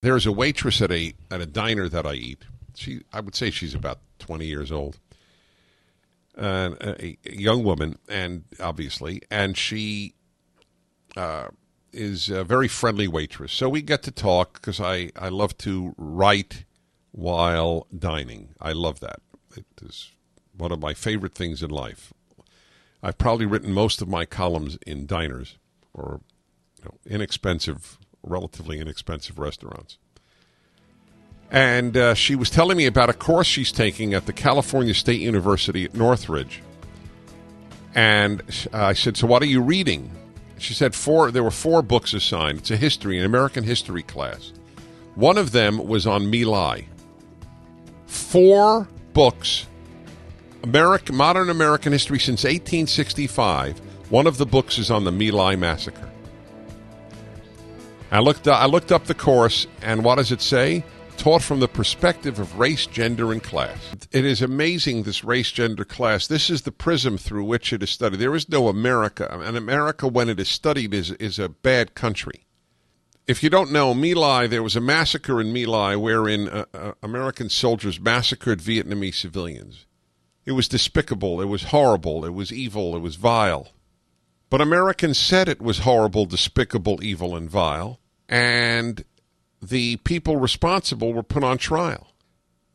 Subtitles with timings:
[0.00, 2.44] There's a waitress at a at a diner that I eat.
[2.74, 4.98] She, I would say she's about 20 years old,
[6.36, 10.14] and a, a young woman, and obviously, and she
[11.16, 11.48] uh,
[11.92, 13.52] is a very friendly waitress.
[13.52, 16.64] So we get to talk because I I love to write
[17.10, 18.50] while dining.
[18.60, 19.20] I love that.
[19.56, 20.12] It is
[20.56, 22.12] one of my favorite things in life.
[23.02, 25.56] I've probably written most of my columns in diners
[25.94, 26.20] or
[26.78, 29.98] you know, inexpensive relatively inexpensive restaurants.
[31.50, 35.20] And uh, she was telling me about a course she's taking at the California State
[35.20, 36.62] University at Northridge.
[37.94, 40.10] And I said, "So what are you reading?"
[40.58, 41.30] She said, "Four.
[41.30, 42.58] There were four books assigned.
[42.58, 44.52] It's a history, an American history class.
[45.14, 46.86] One of them was on My Lai.
[48.06, 49.66] Four books,
[50.62, 53.78] American modern American history since 1865.
[54.10, 56.08] One of the books is on the My Lai massacre.
[58.10, 58.48] I looked.
[58.48, 60.84] I looked up the course, and what does it say?
[61.18, 63.76] Taught from the perspective of race, gender, and class.
[64.12, 65.02] It is amazing.
[65.02, 66.26] This race, gender, class.
[66.26, 68.20] This is the prism through which it is studied.
[68.20, 72.46] There is no America, and America, when it is studied, is is a bad country.
[73.26, 76.64] If you don't know, My Lai, there was a massacre in My Lai wherein uh,
[76.72, 79.84] uh, American soldiers massacred Vietnamese civilians.
[80.46, 81.42] It was despicable.
[81.42, 82.24] It was horrible.
[82.24, 82.96] It was evil.
[82.96, 83.68] It was vile.
[84.50, 89.04] But Americans said it was horrible, despicable, evil, and vile, and
[89.60, 92.12] the people responsible were put on trial.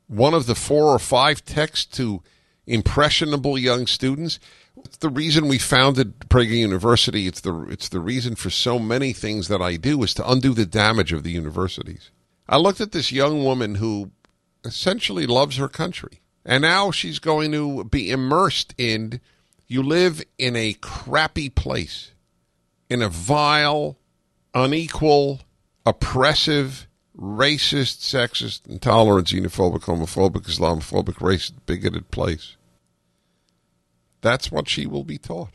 [0.08, 2.22] One of the four or five texts to
[2.66, 4.40] impressionable young students.
[4.78, 7.28] It's the reason we founded Prager University.
[7.28, 10.54] It's the it's the reason for so many things that I do is to undo
[10.54, 12.12] the damage of the universities.
[12.48, 14.12] I looked at this young woman who
[14.64, 19.22] essentially loves her country, and now she's going to be immersed in
[19.67, 22.11] you live in a crappy place,
[22.89, 23.97] in a vile,
[24.53, 25.42] unequal,
[25.86, 32.56] oppressive, racist, sexist, intolerant, xenophobic, homophobic, Islamophobic, racist, bigoted place.
[34.22, 35.50] That's what she will be taught.